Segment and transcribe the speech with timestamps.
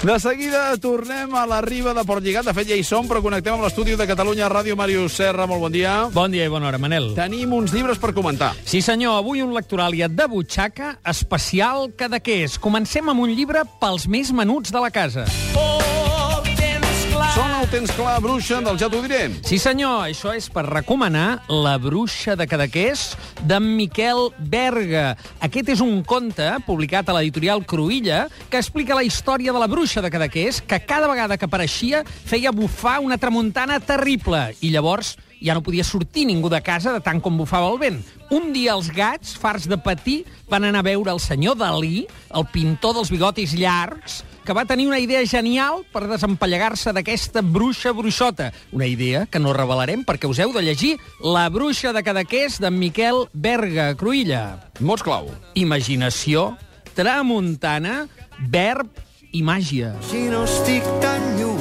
[0.00, 2.46] De seguida tornem a la riba de Port Lligat.
[2.48, 4.72] De fet, ja hi som, però connectem amb l'estudi de Catalunya Ràdio.
[4.72, 5.92] Màrius Serra, molt bon dia.
[6.14, 7.10] Bon dia i bona hora, Manel.
[7.18, 8.54] Tenim uns llibres per comentar.
[8.64, 12.56] Sí, senyor, avui un lectoràlia de butxaca especial Cadaqués.
[12.56, 15.28] Comencem amb un llibre pels més menuts de la casa.
[17.40, 19.22] Sona el tens clar, bruixa, del ja t'ho diré.
[19.48, 23.14] Sí, senyor, això és per recomanar La bruixa de Cadaqués
[23.48, 25.14] d'en Miquel Berga.
[25.40, 30.04] Aquest és un conte publicat a l'editorial Cruïlla que explica la història de la bruixa
[30.04, 35.56] de Cadaqués que cada vegada que apareixia feia bufar una tramuntana terrible i llavors ja
[35.56, 38.02] no podia sortir ningú de casa de tant com bufava el vent.
[38.36, 42.04] Un dia els gats, farts de patir, van anar a veure el senyor Dalí,
[42.36, 47.92] el pintor dels bigotis llargs, que va tenir una idea genial per desempallegar-se d'aquesta bruixa
[47.96, 48.50] bruixota.
[48.72, 52.76] Una idea que no revelarem perquè us heu de llegir La bruixa de Cadaqués d'en
[52.78, 54.72] Miquel Berga Cruïlla.
[54.80, 55.30] Mots clau.
[55.54, 56.54] Imaginació,
[56.96, 58.06] tramuntana,
[58.48, 58.88] verb
[59.32, 59.94] i màgia.
[60.10, 61.59] Si no estic tan lluny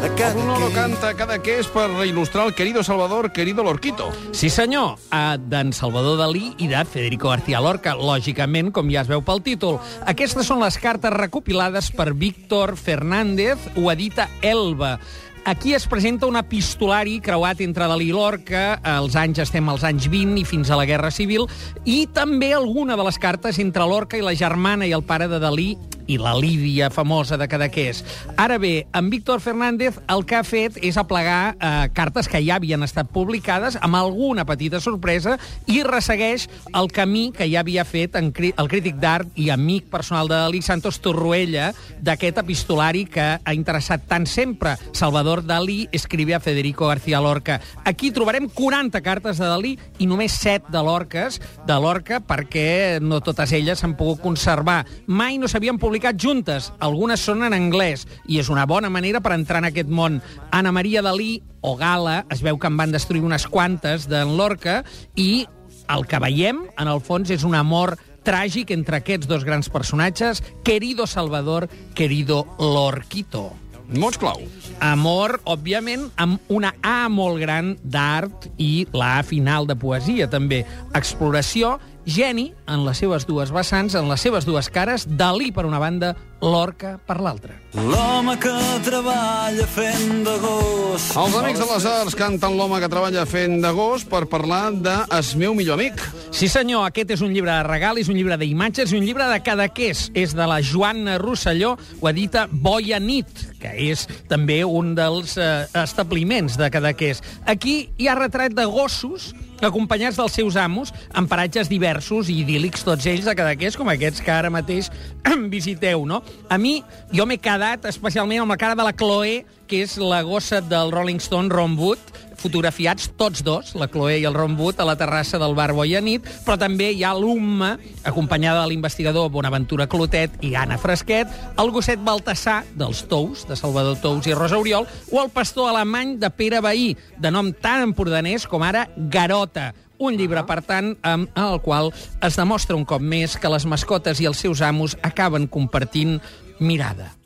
[0.00, 4.08] cada Brunolo canta cada que és per il·lustrar el querido Salvador, querido Lorquito.
[4.32, 9.08] Sí, senyor, eh, d'en Salvador Dalí i de Federico García Lorca, lògicament, com ja es
[9.08, 9.78] veu pel títol.
[10.06, 14.98] Aquestes són les cartes recopilades per Víctor Fernández, ho edita Elba.
[15.44, 20.08] Aquí es presenta un epistolari creuat entre Dalí i Lorca, els anys estem als anys
[20.08, 21.46] 20 i fins a la Guerra Civil,
[21.84, 25.40] i també alguna de les cartes entre Lorca i la germana i el pare de
[25.40, 25.76] Dalí
[26.10, 28.02] i la Lídia famosa de Cadaqués.
[28.36, 32.56] Ara bé, en Víctor Fernández el que ha fet és aplegar eh, cartes que ja
[32.58, 35.36] havien estat publicades amb alguna petita sorpresa
[35.70, 39.86] i ressegueix el camí que ja havia fet en cri el crític d'art i amic
[39.92, 41.70] personal de Dalí, Santos Torruella,
[42.02, 47.60] d'aquest epistolari que ha interessat tant sempre Salvador Dalí escrive a Federico García Lorca.
[47.84, 53.20] Aquí trobarem 40 cartes de Dalí i només 7 de Lorques, de Lorca, perquè no
[53.22, 54.82] totes elles s'han pogut conservar.
[55.06, 56.72] Mai no s'havien publicat juntes.
[56.80, 60.20] Algunes són en anglès i és una bona manera per entrar en aquest món.
[60.50, 64.82] Anna Maria Dalí o Gala, es veu que en van destruir unes quantes d'en Lorca
[65.14, 65.46] i
[65.90, 70.42] el que veiem, en el fons, és un amor tràgic entre aquests dos grans personatges,
[70.64, 73.50] querido Salvador, querido Lorquito.
[73.90, 74.38] Mots clau.
[74.80, 80.62] Amor, òbviament, amb una A molt gran d'art i la A final de poesia, també.
[80.94, 85.80] Exploració, geni en les seves dues vessants, en les seves dues cares, Dalí per una
[85.82, 87.52] banda, Lorca per l'altra.
[87.76, 88.52] L'home que
[88.84, 91.10] treballa fent de gos.
[91.20, 94.94] Els amics de les arts canten l'home que treballa fent de gos per parlar de
[95.18, 96.00] Es meu millor amic.
[96.32, 99.28] Sí, senyor, aquest és un llibre de regal, és un llibre d'imatges i un llibre
[99.28, 100.08] de Cadaqués.
[100.16, 105.66] És de la Joana Rosselló, ho edita Boia Nit, que és també un dels eh,
[105.82, 107.20] establiments de Cadaqués.
[107.44, 109.34] Aquí hi ha retrat de gossos
[109.66, 114.24] acompanyats dels seus amos, en paratges diversos i idíl·lics, tots ells de Cadaqués, com aquests
[114.24, 114.90] que ara mateix
[115.54, 116.22] visiteu, no?
[116.48, 116.80] A mi,
[117.12, 120.90] jo m'he quedat especialment amb la cara de la Chloe, que és la gossa del
[120.90, 122.00] Rolling Stone Ron Wood,
[122.40, 126.26] fotografiats tots dos, la Chloe i el Ron Wood, a la terrassa del bar Boianit,
[126.42, 132.02] però també hi ha l'Umma, acompanyada de l'investigador Bonaventura Clotet i Anna Fresquet, el gosset
[132.02, 136.58] Baltasar, dels Tous, de Salvador Tous i Rosa Oriol, o el pastor alemany de Pere
[136.64, 139.70] Bahí, de nom tan empordanès com ara Garota,
[140.00, 141.92] un llibre, per tant, amb el qual
[142.24, 146.18] es demostra un cop més que les mascotes i els seus amos acaben compartint
[146.58, 147.19] mirada.